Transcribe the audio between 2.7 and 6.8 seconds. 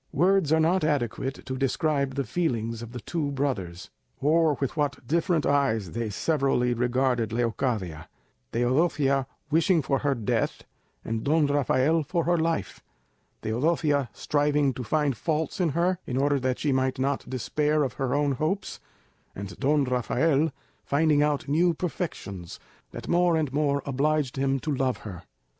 of the two brothers, or with what different eyes they severally